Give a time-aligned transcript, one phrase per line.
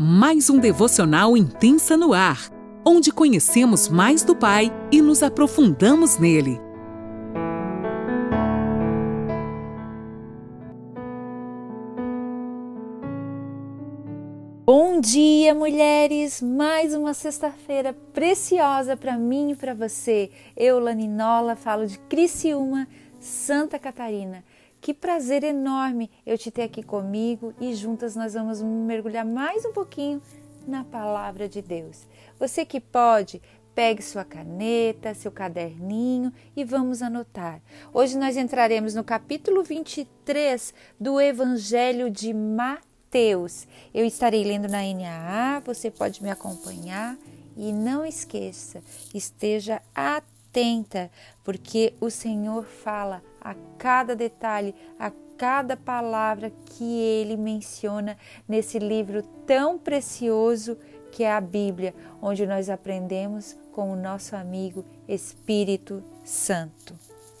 [0.00, 2.52] mais um devocional intensa no ar,
[2.86, 6.60] onde conhecemos mais do Pai e nos aprofundamos nele.
[14.64, 16.40] Bom dia, mulheres!
[16.40, 20.30] Mais uma sexta-feira preciosa para mim e para você.
[20.56, 22.86] Eu, Laninola, falo de Criciúma,
[23.18, 24.44] Santa Catarina.
[24.80, 29.72] Que prazer enorme eu te ter aqui comigo e juntas nós vamos mergulhar mais um
[29.72, 30.22] pouquinho
[30.66, 32.06] na palavra de Deus.
[32.38, 33.42] Você que pode,
[33.74, 37.60] pegue sua caneta, seu caderninho e vamos anotar.
[37.92, 43.66] Hoje nós entraremos no capítulo 23 do Evangelho de Mateus.
[43.92, 47.18] Eu estarei lendo na NAA, você pode me acompanhar
[47.56, 48.80] e não esqueça,
[49.12, 49.82] esteja
[50.58, 51.10] atenta,
[51.44, 58.16] porque o Senhor fala a cada detalhe, a cada palavra que ele menciona
[58.48, 60.76] nesse livro tão precioso
[61.12, 66.94] que é a Bíblia, onde nós aprendemos com o nosso amigo Espírito Santo.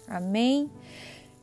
[0.06, 0.70] Amém?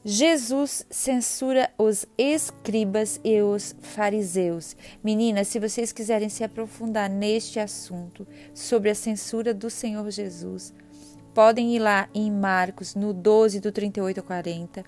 [0.03, 4.77] Jesus censura os escribas e os fariseus.
[5.03, 10.73] Meninas, se vocês quiserem se aprofundar neste assunto sobre a censura do Senhor Jesus,
[11.35, 14.85] podem ir lá em Marcos, no 12, do 38 ao 40,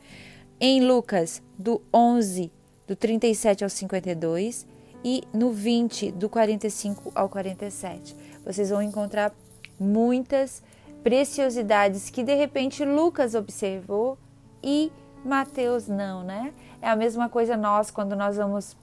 [0.62, 2.50] em Lucas, do 11,
[2.88, 4.66] do 37 ao 52
[5.03, 8.16] e no 20, do 45 ao 47.
[8.45, 9.36] Vocês vão encontrar
[9.78, 10.64] muitas
[11.03, 14.18] preciosidades que de repente Lucas observou
[14.64, 14.90] e
[15.25, 16.53] Mateus não, né?
[16.81, 18.75] É a mesma coisa nós quando nós vamos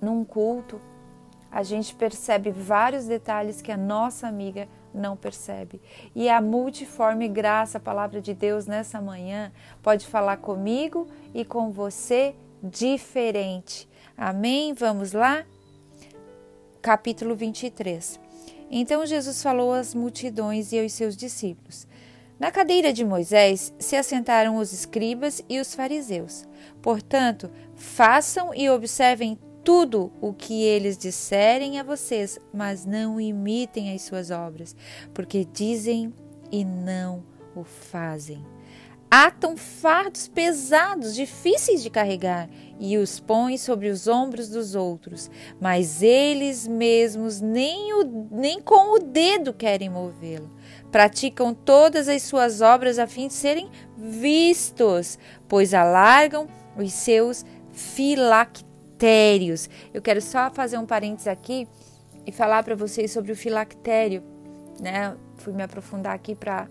[0.00, 0.80] num culto,
[1.50, 5.80] a gente percebe vários detalhes que a nossa amiga não percebe.
[6.14, 11.70] E a multiforme graça, a palavra de Deus nessa manhã, pode falar comigo e com
[11.70, 13.88] você diferente.
[14.16, 14.74] Amém?
[14.74, 15.44] Vamos lá?
[16.80, 18.20] Capítulo 23.
[18.70, 21.86] Então Jesus falou às multidões e aos seus discípulos:
[22.38, 26.46] Na cadeira de Moisés se assentaram os escribas e os fariseus.
[26.80, 34.02] Portanto, façam e observem tudo o que eles disserem a vocês, mas não imitem as
[34.02, 34.74] suas obras,
[35.14, 36.12] porque dizem
[36.50, 37.24] e não
[37.54, 38.44] o fazem.
[39.10, 42.48] Atam fardos pesados, difíceis de carregar,
[42.80, 45.30] e os põem sobre os ombros dos outros,
[45.60, 50.50] mas eles mesmos nem, o, nem com o dedo querem movê-lo.
[50.90, 58.71] Praticam todas as suas obras a fim de serem vistos, pois alargam os seus filactérios
[59.02, 59.68] filactérios.
[59.92, 61.66] Eu quero só fazer um parênteses aqui
[62.24, 64.22] e falar para vocês sobre o filactério,
[64.80, 65.16] né?
[65.38, 66.68] Fui me aprofundar aqui para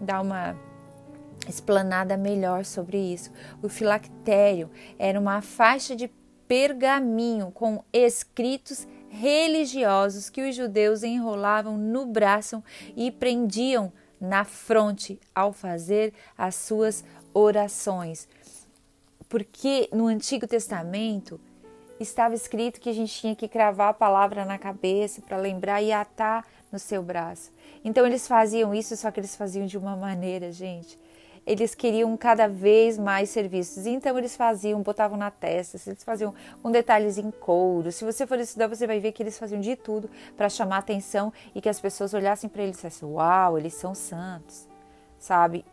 [0.00, 0.56] dar uma
[1.46, 3.30] explanada melhor sobre isso.
[3.62, 6.10] O filactério era uma faixa de
[6.48, 12.64] pergaminho com escritos religiosos que os judeus enrolavam no braço
[12.96, 17.04] e prendiam na fronte ao fazer as suas
[17.34, 18.26] orações.
[19.28, 21.38] Porque no Antigo Testamento
[21.98, 25.92] estava escrito que a gente tinha que cravar a palavra na cabeça para lembrar e
[25.92, 27.52] atar no seu braço.
[27.84, 30.98] Então eles faziam isso, só que eles faziam de uma maneira, gente.
[31.46, 36.72] Eles queriam cada vez mais serviços, então eles faziam, botavam na testa, eles faziam com
[36.72, 37.92] detalhes em couro.
[37.92, 41.32] Se você for estudar, você vai ver que eles faziam de tudo para chamar atenção
[41.54, 44.66] e que as pessoas olhassem para eles e dissessem: Uau, eles são santos,
[45.20, 45.64] sabe?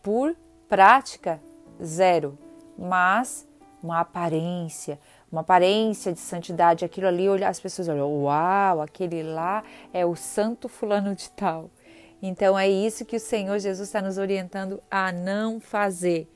[0.00, 0.36] Por
[0.68, 1.40] prática,
[1.82, 2.38] zero,
[2.78, 3.48] mas
[3.82, 4.98] uma aparência,
[5.30, 10.14] uma aparência de santidade, aquilo ali, olhar as pessoas olham, uau, aquele lá é o
[10.14, 11.70] santo fulano de tal.
[12.22, 16.28] Então é isso que o Senhor Jesus está nos orientando a não fazer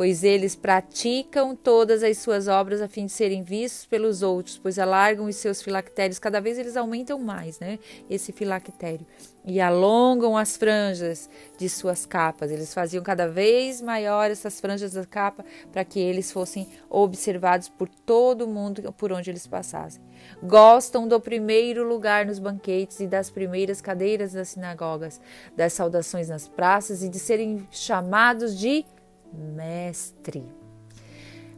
[0.00, 4.78] pois eles praticam todas as suas obras a fim de serem vistos pelos outros, pois
[4.78, 7.78] alargam os seus filactérios, cada vez eles aumentam mais, né?
[8.08, 9.06] Esse filactério.
[9.44, 11.28] E alongam as franjas
[11.58, 12.50] de suas capas.
[12.50, 17.86] Eles faziam cada vez maior essas franjas da capa para que eles fossem observados por
[17.86, 20.00] todo mundo por onde eles passassem.
[20.42, 25.20] Gostam do primeiro lugar nos banquetes e das primeiras cadeiras das sinagogas,
[25.54, 28.86] das saudações nas praças e de serem chamados de
[29.32, 30.44] mestre.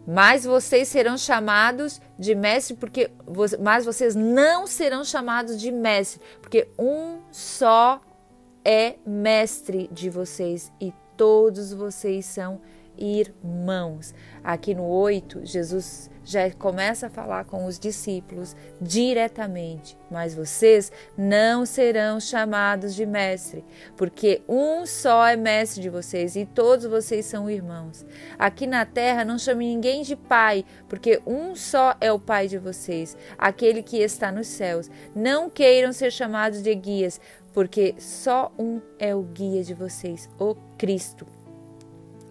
[0.07, 3.11] Mas vocês serão chamados de mestre porque
[3.61, 8.01] mas vocês não serão chamados de mestre, porque um só
[8.65, 12.61] é mestre de vocês e todos vocês são
[12.99, 14.15] irmãos.
[14.43, 21.67] Aqui no 8, Jesus já começa a falar com os discípulos diretamente, mas vocês não
[21.67, 23.65] serão chamados de mestre,
[23.97, 28.07] porque um só é mestre de vocês e todos vocês são irmãos.
[28.39, 32.59] Aqui na terra não chame ninguém de pai, porque um só é o pai de
[32.59, 34.91] vocês, aquele que está nos céus.
[35.15, 37.21] Não queiram ser chamados de guias,
[37.53, 41.42] porque só um é o guia de vocês, o Cristo.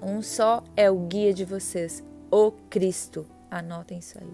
[0.01, 3.25] Um só é o guia de vocês, o Cristo.
[3.49, 4.33] Anotem isso aí.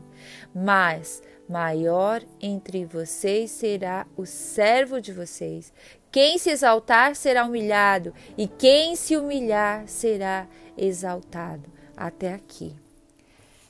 [0.54, 5.74] Mas maior entre vocês será o servo de vocês.
[6.12, 10.48] Quem se exaltar será humilhado, e quem se humilhar será
[10.78, 11.70] exaltado.
[11.96, 12.76] Até aqui.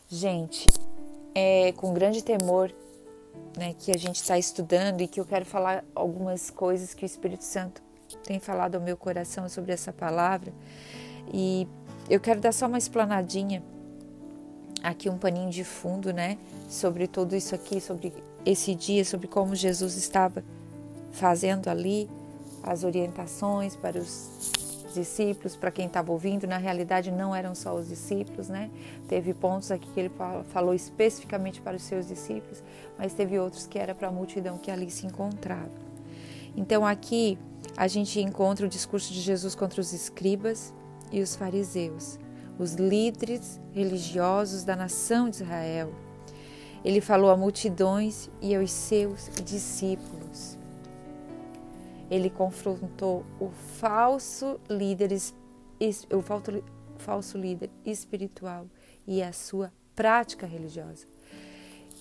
[0.10, 0.68] Gente,
[1.34, 2.74] é com grande temor
[3.58, 7.06] né, que a gente está estudando e que eu quero falar algumas coisas que o
[7.06, 7.82] Espírito Santo
[8.24, 10.54] tem falado ao meu coração sobre essa palavra.
[11.34, 11.68] E
[12.10, 13.64] eu quero dar só uma explanadinha
[14.84, 16.38] aqui um paninho de fundo, né,
[16.70, 18.14] sobre tudo isso aqui, sobre
[18.46, 20.44] esse dia, sobre como Jesus estava
[21.12, 22.10] fazendo ali
[22.64, 24.54] as orientações para os
[24.94, 28.70] discípulos, para quem estava ouvindo, na realidade não eram só os discípulos, né?
[29.08, 30.12] Teve pontos aqui que ele
[30.50, 32.64] falou especificamente para os seus discípulos,
[32.98, 35.70] mas teve outros que era para a multidão que ali se encontrava.
[36.56, 37.38] Então aqui
[37.76, 40.74] a gente encontra o discurso de Jesus contra os escribas
[41.12, 42.20] e os fariseus
[42.60, 45.94] os líderes religiosos da nação de Israel.
[46.84, 50.58] Ele falou a multidões e aos seus discípulos.
[52.10, 55.12] Ele confrontou o falso líder,
[56.12, 58.66] o falso líder espiritual
[59.06, 61.06] e a sua prática religiosa.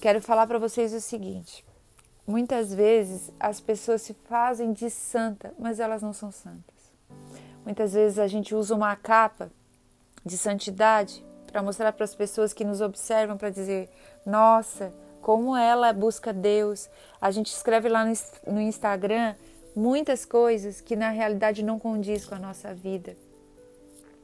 [0.00, 1.64] Quero falar para vocês o seguinte:
[2.26, 6.75] muitas vezes as pessoas se fazem de santa, mas elas não são santas.
[7.66, 9.50] Muitas vezes a gente usa uma capa
[10.24, 13.90] de santidade para mostrar para as pessoas que nos observam para dizer:
[14.24, 16.88] nossa, como ela busca Deus.
[17.20, 18.04] A gente escreve lá
[18.46, 19.34] no Instagram
[19.74, 23.16] muitas coisas que na realidade não condiz com a nossa vida,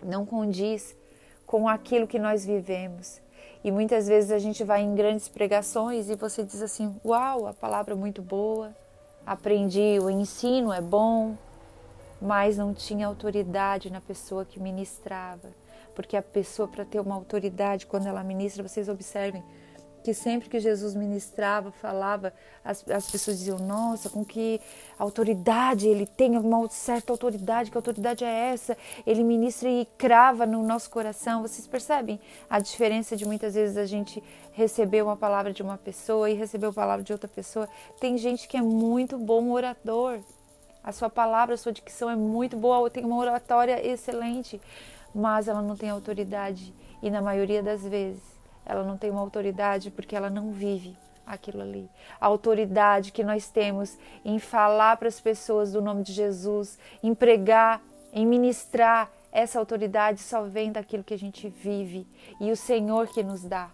[0.01, 0.97] não condiz
[1.45, 3.21] com aquilo que nós vivemos.
[3.65, 7.53] E muitas vezes a gente vai em grandes pregações e você diz assim: Uau, a
[7.53, 8.73] palavra é muito boa,
[9.27, 11.37] aprendi, o ensino é bom,
[12.23, 15.51] mas não tinha autoridade na pessoa que ministrava
[15.95, 19.43] porque a pessoa, para ter uma autoridade, quando ela ministra, vocês observem
[20.03, 22.35] que sempre que Jesus ministrava, falava,
[22.65, 24.61] as, as pessoas diziam: Nossa, com que
[24.99, 28.77] autoridade ele tem, uma certa autoridade, que autoridade é essa?
[29.07, 31.43] Ele ministra e crava no nosso coração.
[31.43, 32.21] Vocês percebem
[32.51, 34.23] a diferença de muitas vezes a gente
[34.53, 37.69] receber uma palavra de uma pessoa e receber a palavra de outra pessoa?
[38.01, 40.21] Tem gente que é muito bom orador.
[40.83, 44.61] A sua palavra, a sua dicção é muito boa, tem uma oratória excelente
[45.15, 48.23] mas ela não tem autoridade e na maioria das vezes
[48.65, 50.97] ela não tem uma autoridade porque ela não vive
[51.27, 51.89] aquilo ali.
[52.21, 57.15] A autoridade que nós temos em falar para as pessoas do nome de Jesus, em
[57.15, 57.83] pregar,
[58.13, 62.07] em ministrar, essa autoridade só vem daquilo que a gente vive
[62.41, 63.71] e o Senhor que nos dá.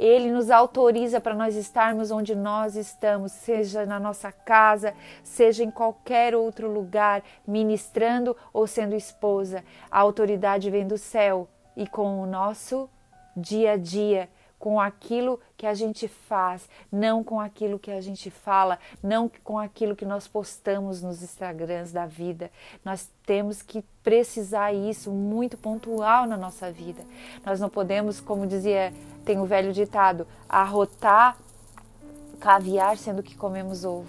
[0.00, 5.70] Ele nos autoriza para nós estarmos onde nós estamos, seja na nossa casa, seja em
[5.70, 9.62] qualquer outro lugar, ministrando ou sendo esposa.
[9.90, 12.88] A autoridade vem do céu e com o nosso
[13.36, 14.26] dia a dia
[14.60, 19.58] com aquilo que a gente faz, não com aquilo que a gente fala, não com
[19.58, 22.50] aquilo que nós postamos nos Instagrams da vida.
[22.84, 27.02] Nós temos que precisar isso muito pontual na nossa vida.
[27.44, 28.92] Nós não podemos, como dizia,
[29.24, 31.38] tem o velho ditado, arrotar
[32.38, 34.08] caviar sendo que comemos ovo.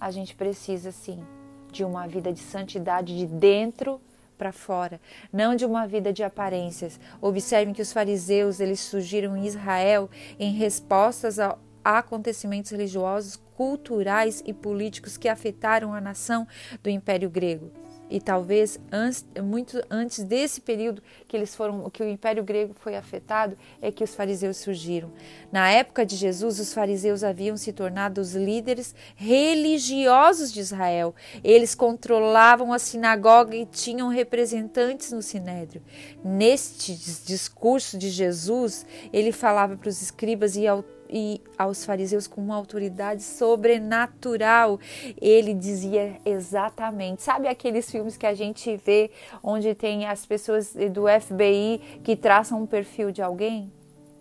[0.00, 1.24] A gente precisa sim
[1.70, 4.00] de uma vida de santidade de dentro
[4.42, 5.00] para fora,
[5.32, 6.98] não de uma vida de aparências.
[7.20, 14.52] Observem que os fariseus eles surgiram em Israel em respostas a acontecimentos religiosos, culturais e
[14.52, 16.44] políticos que afetaram a nação
[16.82, 17.81] do Império Grego
[18.12, 22.94] e talvez antes, muito antes desse período que eles foram, que o Império Grego foi
[22.94, 25.10] afetado, é que os fariseus surgiram.
[25.50, 31.14] Na época de Jesus, os fariseus haviam se tornado os líderes religiosos de Israel.
[31.42, 35.82] Eles controlavam a sinagoga e tinham representantes no sinédrio.
[36.22, 42.40] Neste discurso de Jesus, ele falava para os escribas e autores e aos fariseus com
[42.40, 44.80] uma autoridade sobrenatural.
[45.20, 47.22] Ele dizia exatamente.
[47.22, 49.10] Sabe aqueles filmes que a gente vê
[49.42, 53.70] onde tem as pessoas do FBI que traçam um perfil de alguém?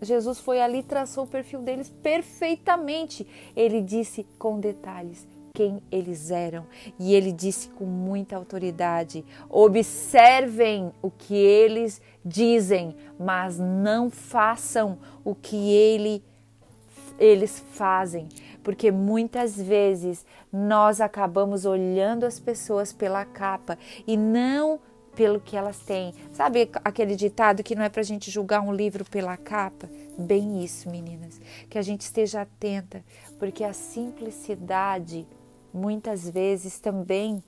[0.01, 3.25] Jesus foi ali e traçou o perfil deles perfeitamente.
[3.55, 6.65] Ele disse com detalhes quem eles eram.
[7.00, 15.36] E ele disse com muita autoridade: observem o que eles dizem, mas não façam o
[15.36, 16.24] que ele,
[17.21, 18.27] eles fazem.
[18.63, 24.79] Porque muitas vezes nós acabamos olhando as pessoas pela capa e não
[25.15, 26.13] pelo que elas têm.
[26.31, 29.89] Sabe aquele ditado que não é para a gente julgar um livro pela capa?
[30.17, 31.39] Bem isso, meninas.
[31.69, 33.03] Que a gente esteja atenta,
[33.37, 35.27] porque a simplicidade
[35.73, 37.43] muitas vezes também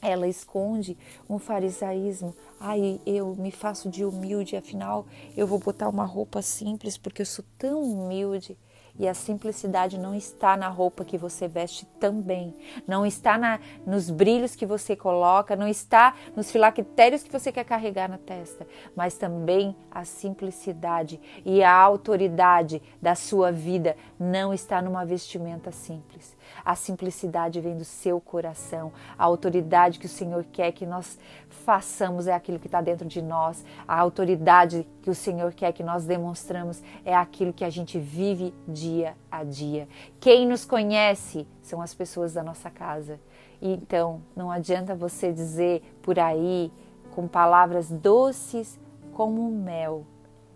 [0.00, 0.96] ela esconde
[1.28, 2.34] um farisaísmo.
[2.60, 7.26] Ai, eu me faço de humilde, afinal eu vou botar uma roupa simples porque eu
[7.26, 8.56] sou tão humilde.
[8.98, 12.54] E a simplicidade não está na roupa que você veste também,
[12.86, 17.64] não está na, nos brilhos que você coloca, não está nos filactérios que você quer
[17.64, 24.80] carregar na testa, mas também a simplicidade e a autoridade da sua vida não está
[24.80, 26.36] numa vestimenta simples.
[26.64, 28.92] A simplicidade vem do seu coração.
[29.18, 33.22] A autoridade que o Senhor quer que nós façamos é aquilo que está dentro de
[33.22, 33.64] nós.
[33.86, 38.54] A autoridade que o Senhor quer que nós demonstramos é aquilo que a gente vive
[38.86, 39.88] dia a dia.
[40.20, 43.18] Quem nos conhece são as pessoas da nossa casa.
[43.60, 46.70] Então, não adianta você dizer por aí
[47.14, 48.78] com palavras doces
[49.12, 50.04] como mel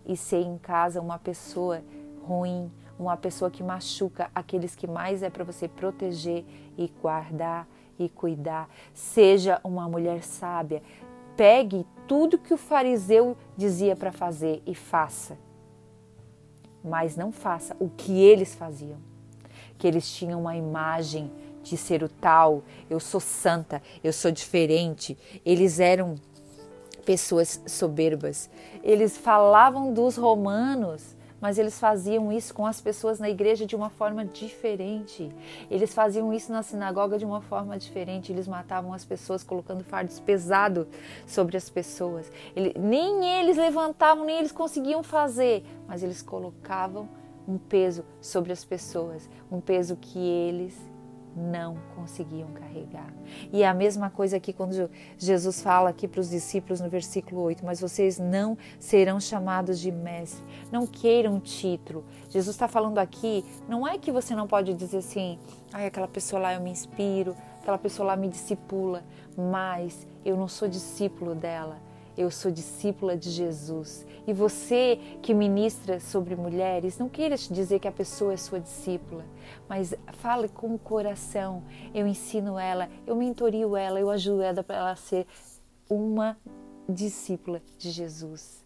[0.05, 1.81] e ser em casa uma pessoa
[2.25, 6.45] ruim, uma pessoa que machuca aqueles que mais é para você proteger
[6.77, 8.69] e guardar e cuidar.
[8.93, 10.81] Seja uma mulher sábia.
[11.35, 15.37] Pegue tudo que o fariseu dizia para fazer e faça.
[16.83, 18.97] Mas não faça o que eles faziam.
[19.77, 21.31] Que eles tinham uma imagem
[21.63, 25.17] de ser o tal, eu sou santa, eu sou diferente.
[25.45, 26.15] Eles eram
[27.05, 28.49] pessoas soberbas.
[28.83, 33.89] Eles falavam dos romanos mas eles faziam isso com as pessoas na igreja de uma
[33.89, 35.29] forma diferente.
[35.69, 38.31] Eles faziam isso na sinagoga de uma forma diferente.
[38.31, 40.85] Eles matavam as pessoas colocando fardos pesados
[41.25, 42.31] sobre as pessoas.
[42.55, 47.09] Ele, nem eles levantavam, nem eles conseguiam fazer, mas eles colocavam
[47.47, 50.90] um peso sobre as pessoas, um peso que eles
[51.35, 53.13] não conseguiam carregar.
[53.51, 57.41] E é a mesma coisa aqui quando Jesus fala aqui para os discípulos no versículo
[57.41, 62.03] 8: Mas vocês não serão chamados de mestre, não queiram título.
[62.29, 65.39] Jesus está falando aqui, não é que você não pode dizer assim,
[65.73, 69.03] ai, aquela pessoa lá eu me inspiro, aquela pessoa lá me discipula,
[69.37, 74.05] mas eu não sou discípulo dela eu sou discípula de Jesus.
[74.27, 79.25] E você que ministra sobre mulheres, não queira dizer que a pessoa é sua discípula,
[79.67, 81.63] mas fale com o coração.
[81.93, 85.25] Eu ensino ela, eu mentorio ela, eu ajudo ela para ela ser
[85.89, 86.37] uma
[86.87, 88.61] discípula de Jesus.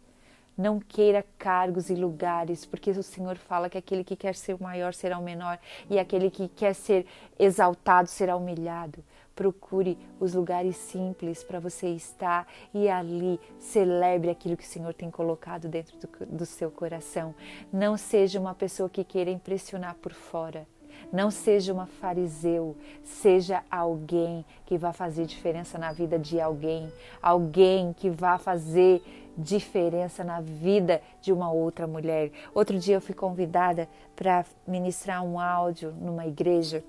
[0.58, 4.64] Não queira cargos e lugares, porque o Senhor fala que aquele que quer ser o
[4.64, 5.60] maior será o menor
[5.90, 7.06] e aquele que quer ser
[7.38, 9.04] exaltado será humilhado.
[9.36, 15.12] Procure os lugares simples para você estar e ali celebre aquilo que o Senhor tem
[15.12, 17.36] colocado dentro do, do seu coração.
[17.72, 20.66] Não seja uma pessoa que queira impressionar por fora.
[21.12, 27.94] Não seja uma fariseu, seja alguém que vá fazer diferença na vida de alguém, alguém
[27.94, 29.04] que vá fazer
[29.38, 32.32] diferença na vida de uma outra mulher.
[32.54, 36.84] Outro dia eu fui convidada para ministrar um áudio numa igreja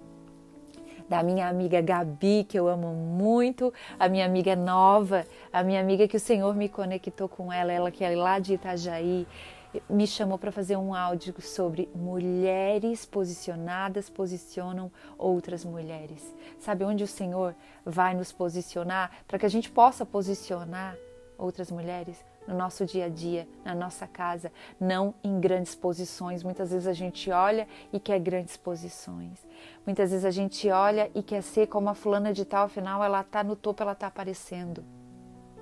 [1.09, 6.09] da minha amiga Gabi, que eu amo muito, a minha amiga nova, a minha amiga
[6.09, 9.27] que o Senhor me conectou com ela, ela que é lá de Itajaí,
[9.89, 16.35] me chamou para fazer um áudio sobre mulheres posicionadas posicionam outras mulheres.
[16.59, 20.97] Sabe onde o Senhor vai nos posicionar para que a gente possa posicionar
[21.37, 22.25] outras mulheres?
[22.47, 26.43] No nosso dia a dia, na nossa casa, não em grandes posições.
[26.43, 29.47] Muitas vezes a gente olha e quer grandes posições.
[29.85, 33.21] Muitas vezes a gente olha e quer ser como a fulana de tal, afinal ela
[33.21, 34.85] está no topo, ela está aparecendo.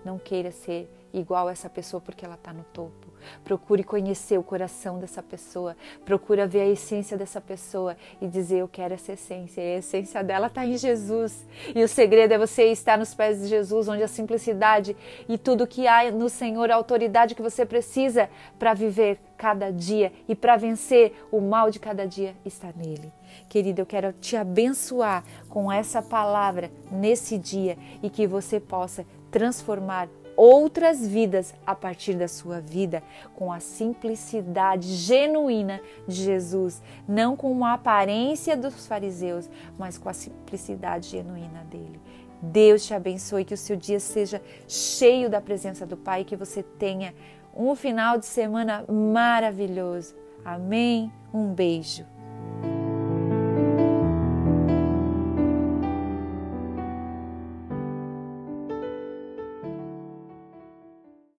[0.05, 3.04] Não queira ser igual essa pessoa porque ela está no topo.
[3.45, 5.77] Procure conhecer o coração dessa pessoa.
[6.05, 9.61] Procure ver a essência dessa pessoa e dizer: Eu quero essa essência.
[9.61, 11.47] E a essência dela está em Jesus.
[11.75, 14.97] E o segredo é você estar nos pés de Jesus, onde a simplicidade
[15.29, 18.29] e tudo que há no Senhor, a autoridade que você precisa
[18.59, 23.13] para viver cada dia e para vencer o mal de cada dia está nele.
[23.49, 30.09] Querida, eu quero te abençoar com essa palavra nesse dia e que você possa transformar
[30.37, 33.03] outras vidas a partir da sua vida,
[33.35, 39.49] com a simplicidade genuína de Jesus, não com a aparência dos fariseus,
[39.79, 42.01] mas com a simplicidade genuína dele.
[42.43, 46.63] Deus te abençoe, que o seu dia seja cheio da presença do Pai, que você
[46.63, 47.15] tenha
[47.57, 50.15] um final de semana maravilhoso.
[50.45, 51.11] Amém?
[51.33, 52.14] Um beijo.